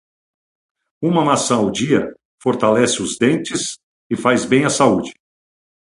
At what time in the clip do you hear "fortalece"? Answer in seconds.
2.41-3.03